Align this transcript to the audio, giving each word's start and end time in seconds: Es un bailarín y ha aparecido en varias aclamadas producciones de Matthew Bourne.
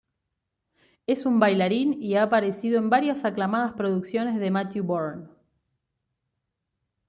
Es 1.05 1.27
un 1.27 1.39
bailarín 1.39 1.95
y 2.01 2.15
ha 2.15 2.23
aparecido 2.23 2.79
en 2.79 2.89
varias 2.89 3.23
aclamadas 3.23 3.73
producciones 3.73 4.39
de 4.39 4.49
Matthew 4.49 4.83
Bourne. 4.83 5.27